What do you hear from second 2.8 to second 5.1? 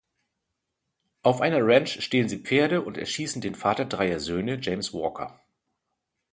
und erschießen den Vater dreier Söhne James